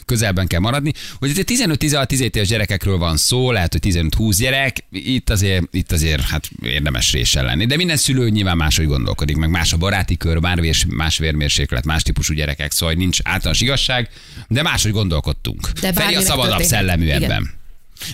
[0.04, 0.92] közelben kell maradni.
[1.18, 6.22] Hogy ez 15-16-17 éves gyerekekről van szó, lehet, hogy 15-20 gyerek, itt azért, itt azért
[6.22, 7.66] hát érdemes réssel lenni.
[7.66, 11.84] De minden szülő nyilván máshogy gondolkodik, meg más a baráti kör, már vérs- más vérmérséklet,
[11.84, 14.08] más típusú gyerekek, szóval nincs általános igazság,
[14.48, 15.68] de máshogy gondolkodtunk.
[15.80, 17.64] De Feri a szabadabb szellemű ebben.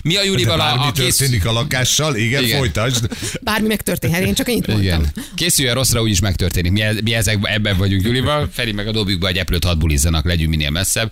[0.03, 1.17] Mi a De Julival a, a kész...
[1.17, 2.57] történik a lakással, igen, Igen.
[2.57, 3.07] folytasd.
[3.41, 4.87] bármi megtörténhet, én csak ennyit mondtam.
[4.87, 5.13] Igen.
[5.35, 6.71] Készüljön rosszra, úgyis megtörténik.
[6.71, 8.49] Mi, e- mi ezek, ebben vagyunk Gyulival.
[8.53, 11.11] Feri meg a dobjuk be, hogy eplőt hadd bulizzanak, legyünk minél messzebb.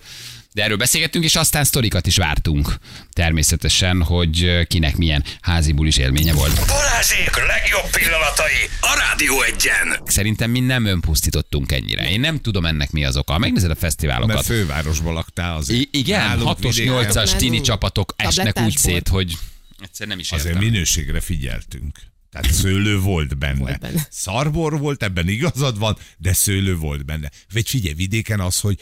[0.52, 2.76] De erről beszélgettünk, és aztán sztorikat is vártunk.
[3.12, 6.66] Természetesen, hogy kinek milyen házi bulis élménye volt.
[6.66, 10.00] Balázsék legjobb pillanatai a Rádió egyen.
[10.04, 12.10] Szerintem mi nem önpusztítottunk ennyire.
[12.10, 13.38] Én nem tudom ennek mi az oka.
[13.38, 14.34] Megnézed a fesztiválokat.
[14.34, 15.80] Mert fővárosban laktál azért.
[15.80, 19.36] I- igen, Nálunk 6-os, vidéken 8-as tini csapatok esnek úgy szét, hogy
[19.78, 20.62] egyszer nem is Azért értem.
[20.70, 21.98] minőségre figyeltünk.
[22.30, 23.58] Tehát szőlő volt benne.
[23.58, 24.06] Volt benne.
[24.10, 27.30] Szarbor volt, ebben igazad van, de szőlő volt benne.
[27.52, 28.78] Vagy figyelj, vidéken az, hogy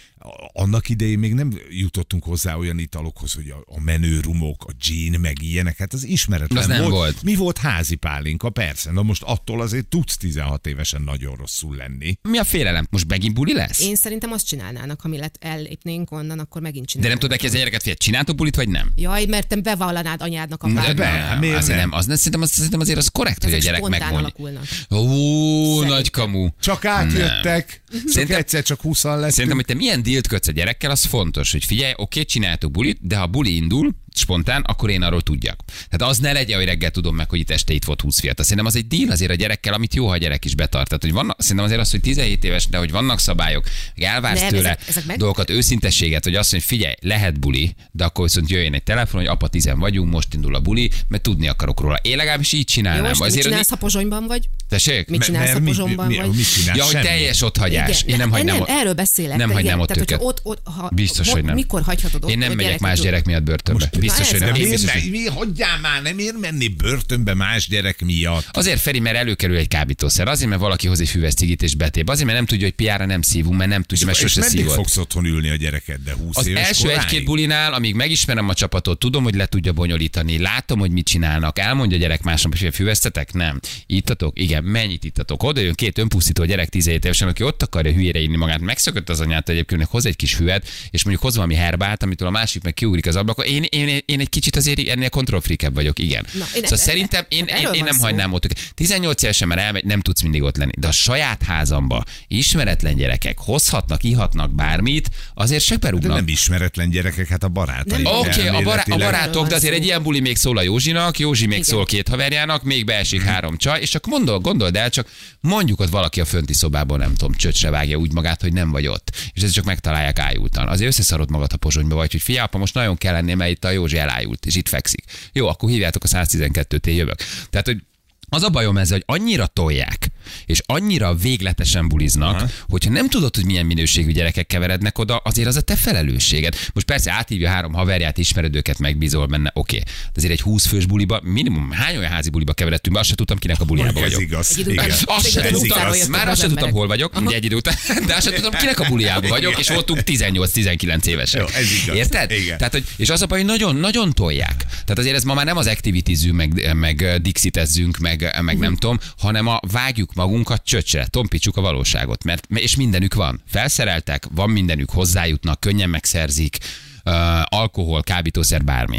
[0.52, 5.20] annak idején még nem jutottunk hozzá olyan italokhoz, hogy a, a menő rumok, a gin,
[5.20, 6.92] meg ilyenek, hát az ismeretlen Az nem volt.
[6.92, 7.22] volt.
[7.22, 8.50] Mi volt házi pálinka?
[8.50, 12.18] Persze, na most attól azért tudsz 16 évesen nagyon rosszul lenni.
[12.22, 12.86] Mi a félelem?
[12.90, 13.80] Most megint buli lesz?
[13.80, 17.20] Én szerintem azt csinálnának, ha mi lett, ellépnénk onnan, akkor megint De csinálnának.
[17.20, 18.92] nem tudod elkezdeni a gyereket, figyelj, csináltok bulit, vagy nem?
[18.96, 20.96] Jaj, mert te bevallanád anyádnak a De pártot.
[20.96, 21.88] be, nem, hát miért azért nem?
[21.88, 21.98] nem.
[21.98, 24.18] Az, szerintem, az, szerintem azért az korrekt, hogy a Ezek gyerek megmondja.
[24.18, 24.64] alakulnak.
[24.90, 26.48] Ó, nagy kamu.
[26.60, 29.30] Csak átjöttek, csak Szerintem- egyszer csak 20 lett.
[29.30, 32.98] Szerintem, hogy te milyen dílt kötsz a gyerekkel, az fontos, hogy figyelj, oké, csináltok bulit,
[33.00, 35.60] de ha buli indul, spontán, akkor én arról tudjak.
[35.90, 38.44] Tehát az ne legyen, hogy reggel tudom meg, hogy itt este itt volt 20 fiatal.
[38.44, 40.86] Szerintem az egy díl azért a gyerekkel, amit jó, ha a gyerek is betart.
[40.88, 43.64] Tehát, hogy vannak, szerintem azért az, hogy 17 éves, de hogy vannak szabályok,
[43.96, 47.40] meg elvársz Nem, tőle ezek- ezek meg- dolgokat, őszintességet, hogy azt mondja, hogy figyelj, lehet
[47.40, 50.90] buli, de akkor viszont jöjjön egy telefon, hogy apa tizen vagyunk, most indul a buli,
[51.08, 51.96] mert tudni akarok róla.
[52.02, 53.02] Én legalábbis így Jó, csinálnám.
[53.02, 54.48] te mit azért, csinálsz, ha Pozsonyban vagy?
[54.68, 55.08] Tessék?
[55.08, 56.30] Mit csinálsz, mert ha mi- Pozsonyban mi- vagy?
[56.34, 56.78] mit csinálsz?
[56.78, 58.02] Ja, hogy teljes otthagyás.
[58.02, 58.08] Igen.
[58.12, 58.68] Én nem hagynám nem, ott.
[58.68, 59.36] erről beszélek.
[59.36, 60.20] Nem hagynám ott őket.
[60.22, 60.60] Ott, ott,
[60.94, 61.54] Biztos, hogy nem.
[61.54, 63.90] Mikor hagyhatod ott Én nem megyek más hogy- gyerek miatt börtönbe.
[64.18, 64.52] Biztos, hogy nem.
[64.52, 64.58] az.
[64.58, 68.46] Én Miért, biztos, me, hogy- mi, hagyjál már, nem ér menni börtönbe más gyerek miatt.
[68.50, 70.28] Azért Feri, mert előkerül egy kábítószer.
[70.28, 72.08] Azért, mert valaki hoz egy füves cigit és betép.
[72.08, 74.74] Azért, mert nem tudja, hogy piára nem szívunk, mert nem tudja, mert sose meddig szívott.
[74.74, 77.00] fogsz otthon ülni a gyerekeddel 20 Az éves első koráig?
[77.00, 81.58] egy-két bulinál, amíg megismerem a csapatot, tudom, hogy le tudja bonyolítani, látom, hogy mit csinálnak,
[81.58, 83.32] elmondja a gyerek másnap, hogy füvesztetek?
[83.32, 83.60] Nem.
[83.86, 84.38] Ittatok?
[84.38, 84.64] Igen.
[84.64, 85.42] Mennyit ittatok?
[85.42, 89.20] Oda jön két önpusztító gyerek 17 évesen, aki ott akarja hülyére inni magát, megszökött az
[89.20, 92.62] anyát egyébként, hogy hoz egy kis füvet, és mondjuk hoz valami herbát, amitől a másik
[92.62, 93.44] meg kiugrik az ablakon.
[93.44, 96.26] Én, én, én, egy kicsit azért ennél kontrollfrikebb vagyok, igen.
[96.32, 98.02] Na, én- szóval szerintem én, én, erről én van nem szó.
[98.04, 98.58] hagynám ott őket.
[98.74, 100.72] 18 évesen már elmegy, nem tudsz mindig ott lenni.
[100.78, 106.14] De a saját házamba ismeretlen gyerekek hozhatnak, ihatnak bármit, azért se De berúgnak.
[106.16, 108.02] nem ismeretlen gyerekek, hát a barátai.
[108.02, 108.12] Nem.
[108.14, 111.18] Oké, okay, a, bará- a barátok, de azért egy ilyen buli még szól a Józsinak,
[111.18, 111.64] Józsi még Igen.
[111.68, 115.08] szól két haverjának, még beesik három csaj, és csak gondol, gondold el, csak
[115.40, 118.86] mondjuk ott valaki a fönti szobában, nem tudom, csöcsre vágja úgy magát, hogy nem vagy
[118.86, 119.10] ott.
[119.32, 120.68] És ez csak megtalálják ájultan.
[120.68, 123.64] Azért összeszarod magad, ha pozsonyba vagy, hogy figyelj, apa, most nagyon kell lenni, mert itt
[123.64, 125.04] a Józsi elájult, és itt fekszik.
[125.32, 127.18] Jó, akkor hívjátok a 112-t, én jövök.
[127.50, 127.82] Tehát, hogy
[128.28, 130.08] az a bajom ezzel, hogy annyira tolják,
[130.46, 132.46] és annyira végletesen buliznak, Aha.
[132.68, 136.54] hogyha nem tudod, hogy milyen minőségű gyerekek keverednek oda, azért az a te felelősséged.
[136.72, 139.76] Most persze áthívja három haverját, ismered őket, megbízol benne, oké.
[139.78, 139.92] Okay.
[140.04, 143.14] De azért egy 20 fős buliba, minimum hány olyan házi buliba keveredtünk be, azt se
[143.14, 144.20] tudtam, kinek a buliába Ez vagyok.
[144.20, 144.58] igaz.
[144.58, 144.98] Idő után- Igen.
[145.04, 147.74] Azt tudtam, már az azt sem tudtam, hol vagyok, ugye egy idő után,
[148.06, 151.40] de azt sem tudtam, kinek a buliába vagyok, és voltunk 18-19 évesek.
[151.40, 151.96] Jó, ez igaz.
[151.96, 152.30] Érted?
[152.30, 152.58] Igen.
[152.58, 154.56] Tehát, hogy, és az a baj, hogy nagyon, nagyon tolják.
[154.68, 158.98] Tehát azért ez ma már nem az activitizzünk, meg, meg dixitezzünk, meg, meg nem tudom,
[159.18, 163.42] hanem a vágjuk magunkat csöcsre, tompítsuk a valóságot, mert és mindenük van.
[163.46, 166.58] Felszereltek, van mindenük, hozzájutnak, könnyen megszerzik,
[167.04, 167.12] uh,
[167.44, 168.98] alkohol, kábítószer, bármi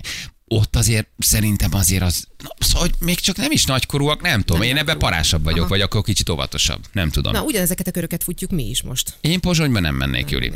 [0.54, 4.62] ott azért szerintem azért az, na, szóval, hogy még csak nem is nagykorúak, nem tudom,
[4.62, 5.68] én ebben parásabb vagyok, Aha.
[5.68, 7.34] vagy akkor kicsit óvatosabb, nem tudom.
[7.34, 9.14] Na, ugyanezeket a köröket futjuk mi is most.
[9.22, 10.52] Én Pozsonyba nem mennék, Juli.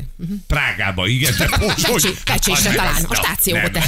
[0.48, 1.76] Prágába, igen, de Pozsony.
[2.02, 3.82] Pecsé- Pecsésre Hát, talán, nem, a stációba, nem, te.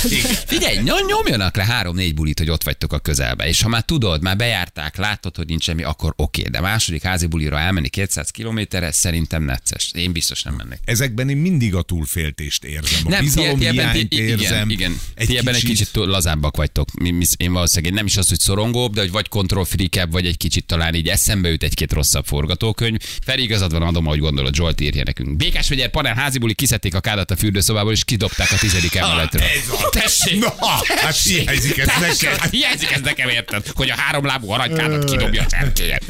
[0.45, 4.21] Figyelj, ny- nyomjanak le három-négy bulit, hogy ott vagytok a közelbe, és ha már tudod,
[4.21, 8.91] már bejárták, látod, hogy nincs semmi, akkor oké, de második házi bulira elmenni 200 kilométerre,
[8.91, 9.91] szerintem necces.
[9.93, 10.79] Én biztos nem mennék.
[10.85, 12.99] Ezekben én mindig a túlféltést érzem.
[13.05, 14.69] A Nem, bizalom hiányt érzem.
[14.69, 15.27] igen, igen.
[15.27, 16.91] ti ebben egy kicsit lazábbak vagytok.
[16.93, 20.25] Mi, mi, én valószínűleg én nem is az, hogy szorongóbb, de hogy vagy kontrollfreakebb, vagy
[20.25, 22.99] egy kicsit talán így eszembe jut egy-két rosszabb forgatókönyv.
[23.23, 25.35] Feri igazad van, adom, ahogy gondolod, Zsolt írja nekünk.
[25.35, 29.41] Békás vagy panel házi buli, kiszedték a kádat a fürdőszobából, és kidobták a tizedik emeletről.
[29.41, 29.91] ez van.
[29.91, 30.39] Tessék!
[30.39, 30.53] Na,
[30.87, 32.39] hát hiányzik ez neked.
[32.39, 33.67] hát hiányzik ez nekem, érted?
[33.73, 36.03] Hogy a háromlábú aranykádat kidobja a cserkélyet.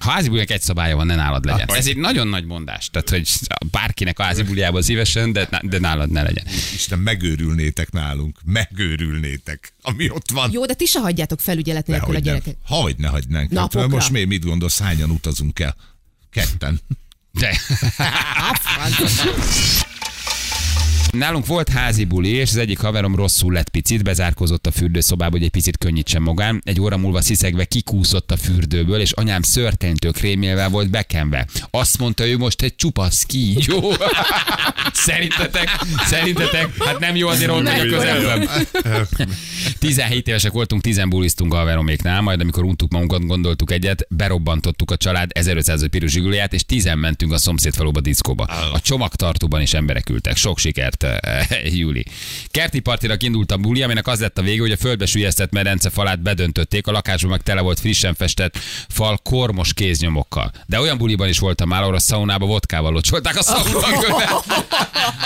[0.00, 1.68] Ha házi bulinak egy szabálya van, ne nálad legyen.
[1.74, 2.88] Ez egy nagyon nagy mondás.
[2.90, 3.28] Tehát, hogy
[3.70, 6.44] bárkinek a házi buliában szívesen, de, de nálad ne legyen.
[6.74, 8.38] Isten, megőrülnétek nálunk.
[8.44, 10.50] Megőrülnétek, ami ott van.
[10.52, 12.34] Jó, de ti se hagyjátok felügyelet nélkül a Dehogy nem.
[12.34, 12.56] gyerekek.
[12.66, 13.44] Hogy ne hagynánk.
[13.44, 13.88] Hát, Napokra.
[13.88, 15.76] most miért mit gondolsz, hányan utazunk el?
[16.30, 16.80] Ketten.
[17.32, 17.58] De.
[21.10, 25.42] Nálunk volt házi buli, és az egyik haverom rosszul lett picit, bezárkozott a fürdőszobába, hogy
[25.42, 26.60] egy picit könnyítsen magán.
[26.64, 31.46] Egy óra múlva sziszegve kikúszott a fürdőből, és anyám szörtenytől krémélvel volt bekenve.
[31.70, 33.92] Azt mondta, ő most egy csupasz kígyó.
[34.92, 35.68] szerintetek,
[36.06, 38.48] szerintetek, hát nem jó azért ott a közelben.
[39.78, 44.96] 17 évesek voltunk, 10 buliztunk a haveroméknál, majd amikor untuk magunkat, gondoltuk egyet, berobbantottuk a
[44.96, 48.44] család 1500 piros zsiguliát, és 10 mentünk a szomszédfaluba diszkóba.
[48.72, 50.36] A csomagtartóban is emberek ültek.
[50.36, 52.04] Sok sikert, eh, Júli.
[52.46, 55.90] Kerti partinak indult a buli, aminek az lett a vége, hogy a földbe sülyeztett medence
[55.90, 58.58] falát bedöntötték, a lakásban meg tele volt frissen festett
[58.88, 60.52] fal kormos kéznyomokkal.
[60.66, 64.46] De olyan buliban is voltam már, ahol a szaunába vodkával locsolták a szaunakört.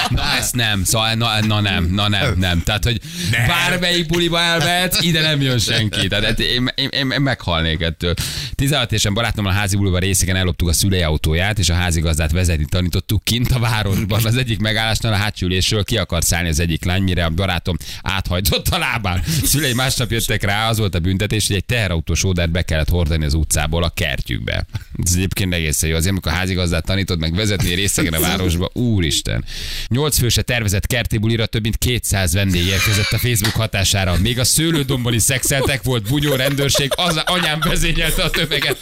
[0.08, 2.62] Na ezt nem, szóval na, na nem, na nem, nem.
[2.62, 3.46] Tehát, hogy Nem.
[3.46, 6.08] bármelyik buliba elmehet, ide nem jön senki.
[6.08, 8.14] Tehát én, én, én, én meghalnék ettől.
[8.54, 12.64] 16 évesen barátommal a házi buliba részegen elloptuk a szülei autóját, és a házigazdát vezetni
[12.64, 14.24] tanítottuk kint a városban.
[14.24, 15.16] Az egyik megállásnál a
[15.54, 19.22] hátsülésről ki akart szállni az egyik lány, mire a barátom áthajtott a lábán.
[19.44, 23.24] Szülei másnap jöttek rá, az volt a büntetés, hogy egy teherautós ódát be kellett hordani
[23.24, 24.66] az utcából a kertjükbe.
[25.04, 25.96] Ez egyébként egészen jó.
[25.96, 29.44] Azért, amikor a házigazdát tanítod meg vezetni részegen a városba, úristen.
[29.88, 34.16] Nyolc főse tervezett kerti bulira több mint 200 vendég érkezett a Facebook hatására.
[34.20, 38.78] Még a szőlődombon is szexeltek, volt bunyó rendőrség, az anyám vezényelte a tömeget.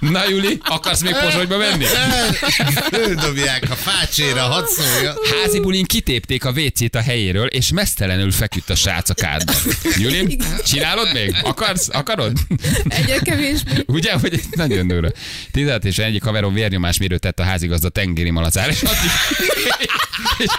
[0.00, 1.84] Na Juli, akarsz még Pozsonyba menni?
[2.92, 5.14] Földobják a fácséra, hadd szólja.
[5.40, 9.54] Házi bulin kitépték a WC-t a helyéről, és mesztelenül feküdt a srác a kádban.
[9.98, 11.34] Juli, csinálod még?
[11.42, 11.88] Akarsz?
[11.92, 12.38] Akarod?
[12.88, 13.70] Egyre kevésbé.
[13.86, 15.08] Ugye, hogy nagyon durva.
[15.50, 19.10] 16 és egyik haverom vérnyomásmérőt tett a házigazda tengeri malacára, és addig,
[20.38, 20.50] és,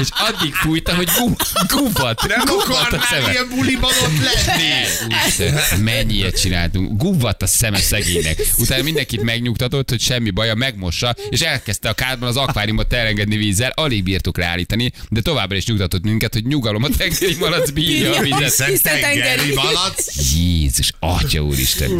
[0.00, 1.32] és addig fújta, hogy gu,
[1.68, 3.30] guvvat, Nem guvvat a szeme.
[3.30, 5.82] ilyen buliban ott lenni.
[5.82, 6.96] Mennyi ilyet csináltunk.
[7.02, 8.38] Guvvadt a szeme szegénynek.
[8.58, 13.72] Utána mindenkit megnyugtatott, hogy semmi baja, megmossa, és elkezdte a kádban az akváriumot elengedni vízzel.
[13.74, 18.22] Alig bírtuk leállítani, de továbbra is nyugtatott minket, hogy nyugalom a tengeri malac bírja a
[18.22, 18.42] vizet.
[18.42, 20.32] Hiszen Tiszta tengeri malac.
[20.34, 21.90] Jézus, atya úristen.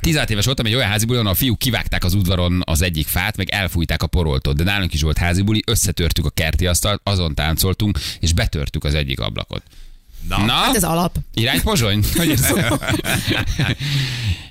[0.00, 3.06] 16 éves voltam, egy olyan házi buli, ahol a fiúk kivágták az udvaron az egyik
[3.06, 4.56] fát, meg elfújták a poroltot.
[4.56, 8.94] De nálunk is volt házi buli, összetörtük a kerti asztalt, azon táncoltunk, és betörtük az
[8.94, 9.62] egyik ablakot.
[10.28, 11.16] Na, Na, Hát ez alap.
[11.34, 12.04] Irány Pozsony?
[12.16, 12.46] Hogy ez?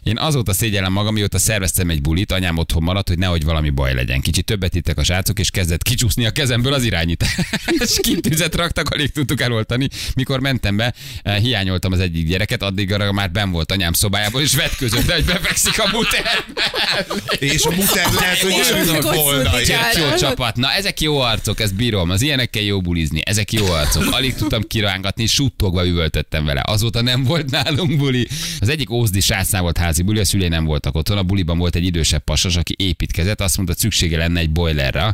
[0.08, 3.94] Én azóta szégyellem magam, mióta szerveztem egy bulit, anyám otthon maradt, hogy nehogy valami baj
[3.94, 4.22] legyen.
[4.22, 7.36] Kicsit többet ittek a srácok, és kezdett kicsúszni a kezemből az irányítás.
[8.02, 9.88] Kitűzet raktak, alig tudtuk eloltani.
[10.16, 10.94] Mikor mentem be,
[11.24, 15.26] eh, hiányoltam az egyik gyereket, addig arra már ben volt anyám szobájából, és vetközött, hogy
[15.26, 16.46] befekszik a muterbe.
[17.40, 18.54] és a muter lehet, hogy
[19.02, 19.50] volna.
[19.98, 20.56] jó csapat.
[20.56, 22.10] Na, ezek jó arcok, ezt bírom.
[22.10, 23.22] Az ilyenekkel jó bulizni.
[23.26, 24.12] Ezek jó arcok.
[24.12, 26.62] Alig tudtam kirángatni, suttogva üvöltöttem vele.
[26.66, 28.28] Azóta nem volt nálunk buli.
[28.60, 31.18] Az egyik ózdi srácnál volt házi házi buli, a szülei nem voltak otthon.
[31.18, 35.14] A buliban volt egy idősebb pasas, aki építkezett, azt mondta, szüksége lenne egy boilerre.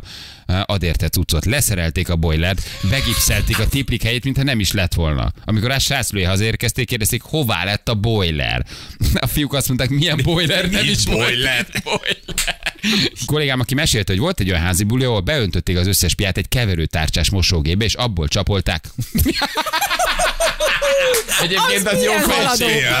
[0.64, 1.44] Ad érte cuccot.
[1.44, 5.32] Leszerelték a boilert, begipszelték a tiplik helyét, mintha nem is lett volna.
[5.44, 8.66] Amikor a sráclói hazérkezték, kérdezték, hová lett a boiler.
[9.24, 11.66] A fiúk azt mondták, milyen boiler, nem is boiler?
[11.84, 12.63] Boiler.
[13.26, 16.48] Kollégám, aki mesélte, hogy volt egy olyan házi buli, ahol beöntötték az összes piát egy
[16.48, 18.84] keverőtárcsás mosógébe, és abból csapolták.
[21.42, 22.12] Egyébként az, Az jó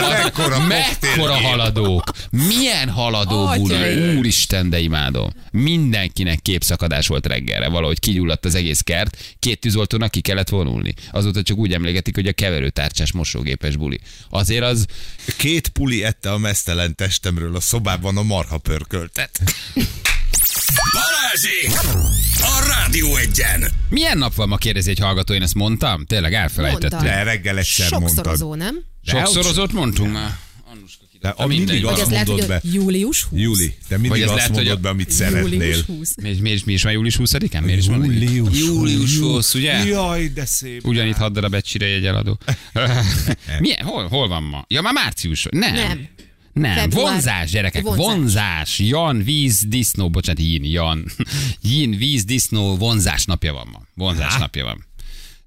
[0.08, 2.10] Mekkora Mekkora haladók.
[2.30, 4.16] Milyen haladó buli.
[4.16, 5.30] Úristen, de imádom.
[5.50, 7.68] Mindenkinek képszakadás volt reggelre.
[7.68, 9.16] Valahogy kigyulladt az egész kert.
[9.38, 10.94] Két tűzoltónak ki kellett vonulni.
[11.12, 14.00] Azóta csak úgy emléketik, hogy a keverőtárcsás mosógépes buli.
[14.30, 14.86] Azért az
[15.36, 19.40] Két puli ette a mesztelen testemről a szobában a marha pörköltet.
[20.92, 21.66] Balázsi!
[22.40, 23.64] A Rádió egyen!
[23.88, 26.04] Milyen nap van ma, kérdezi egy hallgató, én ezt mondtam?
[26.04, 26.98] Tényleg elfelejtettem.
[26.98, 27.16] Mondta.
[27.16, 28.14] De reggel egyszer mondtad.
[28.14, 28.84] Sokszorozó, nem?
[29.02, 30.38] Sokszorozott mondtunk már?
[31.24, 32.68] De a mindig azt lehet, mondod hogy be.
[32.72, 33.40] július 20?
[33.40, 35.52] Júli, te mindig azt lehet, mondod be, amit szeretnél.
[35.52, 36.14] Július 20.
[36.64, 37.64] Mi, is már július 20-án?
[37.64, 38.04] Miért is van?
[38.04, 38.58] Július.
[38.58, 39.84] Július 20, ugye?
[39.84, 40.86] Jaj, de szép.
[40.86, 42.38] Ugyanitt hat darab egysire jegyeladó.
[43.60, 43.84] Milyen?
[43.84, 44.64] Hol, hol van ma?
[44.68, 45.46] Ja, már március.
[45.50, 45.74] Nem.
[45.74, 46.08] Nem.
[46.54, 47.12] Nem, Február.
[47.12, 48.04] vonzás, gyerekek, vonzás.
[48.06, 48.78] Vonzás.
[48.78, 51.04] Jan, víz, disznó, bocsánat, yin, Jan.
[51.70, 53.82] Yin, víz, disznó, vonzás napja van ma.
[53.94, 54.86] Vonzás napja van.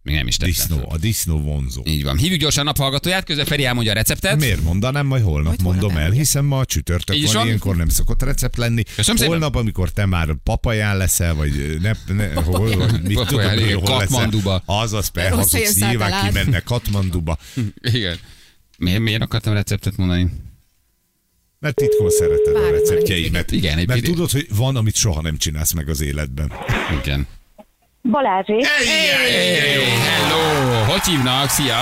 [0.02, 0.88] Még nem is tettem Disznó, fel.
[0.90, 1.82] a disznó vonzó.
[1.86, 2.18] Így van.
[2.18, 4.40] Hívjuk gyorsan a naphallgatóját, közben Feri elmondja a receptet.
[4.40, 6.20] Miért mondanám, majd holnap Majd holnap mondom el, elmondja.
[6.24, 7.46] hiszen ma csütörtök Így van, van.
[7.46, 8.84] ilyenkor nem szokott recept lenni.
[8.84, 9.28] Köszönöm szépen.
[9.32, 13.62] holnap, amikor te már papaján leszel, vagy ne, ne hol, vagy mit tudom, Papaján, hogy
[13.62, 13.98] igen, hol.
[13.98, 14.62] Katmanduba.
[14.66, 16.28] Azaz, per, Rossz hazudsz, helyen szálltál nyilván át.
[16.28, 17.38] kimenne Katmanduba.
[17.82, 18.18] Igen.
[18.78, 20.28] Miért, miért akartam receptet mondani?
[21.60, 23.52] Mert titkon szereted a Várj, receptjeimet.
[23.52, 26.52] Igen, egy Mert tudod, hogy van, amit soha nem csinálsz meg az életben.
[27.02, 27.28] Igen.
[28.02, 30.84] Balázsi, Hey, hello!
[30.92, 31.50] Hogy hívnak?
[31.50, 31.76] Szia!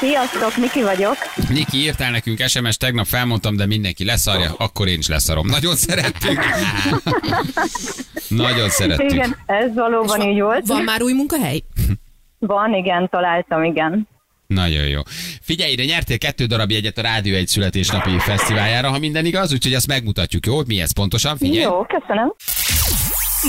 [0.00, 1.16] sziasztok, Miki vagyok.
[1.48, 5.46] Niki írtál nekünk SMS, tegnap felmondtam, de mindenki leszarja, akkor én is leszarom.
[5.46, 6.38] Nagyon szerettük.
[8.28, 9.12] Nagyon szerettük.
[9.12, 10.66] Igen, ez valóban így volt.
[10.66, 11.62] Van már új munkahely?
[12.38, 14.08] Van, igen, találtam, igen.
[14.54, 15.00] Nagyon jó.
[15.42, 19.72] Figyelj, ide nyertél kettő darab jegyet a Rádió egy születésnapi fesztiváljára, ha minden igaz, úgyhogy
[19.72, 20.60] ezt megmutatjuk, jó?
[20.66, 21.36] Mi ez pontosan?
[21.36, 21.62] Figyelj!
[21.62, 22.32] Jó, köszönöm.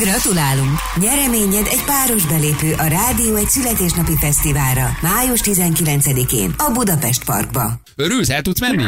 [0.03, 0.77] Gratulálunk!
[1.01, 7.71] Nyereményed egy páros belépő a Rádió egy születésnapi fesztiválra, május 19-én a Budapest Parkba.
[7.95, 8.83] Örülsz, el tudsz menni?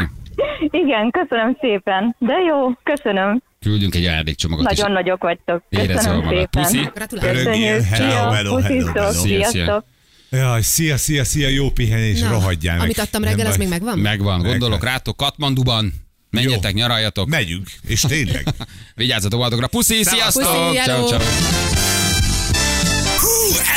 [0.59, 2.15] Igen, köszönöm szépen.
[2.19, 3.41] De jó, köszönöm.
[3.59, 4.77] Küldünk egy ajándékcsomagot is.
[4.77, 5.63] Nagyon nagyok vagytok.
[5.69, 6.47] Köszönöm szépen.
[6.49, 6.89] Puszi.
[6.93, 7.37] Gratulálok.
[7.37, 9.11] Hello, hello, hello, hello.
[9.11, 9.45] Szia, szia.
[9.45, 9.85] sziasztok.
[10.31, 12.83] Jaj, szia, szia, szia, jó pihenés, Na, rohadjál meg.
[12.83, 13.99] Amit adtam reggel, az még megvan?
[13.99, 15.93] Megvan, gondolok rátok Katmanduban.
[16.29, 16.77] Menjetek, Jó.
[16.77, 17.27] nyaraljatok.
[17.27, 18.47] Megyünk, és tényleg.
[18.95, 19.67] Vigyázzatok magatokra.
[19.67, 20.43] Puszi, sziasztok!
[20.43, 21.80] Puszi, Ciao, ciao.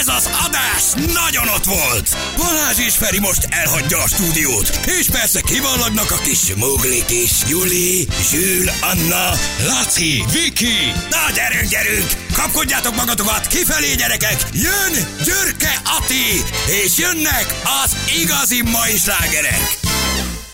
[0.07, 2.17] Ez az adás nagyon ott volt!
[2.37, 7.31] Balázs és Feri most elhagyja a stúdiót, és persze kivalladnak a kis smuglik is.
[7.49, 9.31] Juli, Zsül, Anna,
[9.67, 10.93] Laci, Viki.
[11.11, 12.07] Na gyerünk, gyerünk!
[12.33, 14.47] Kapkodjátok magatokat, kifelé gyerekek!
[14.53, 14.93] Jön
[15.25, 16.43] Györke Ati,
[16.85, 19.85] és jönnek az igazi mai slágerek!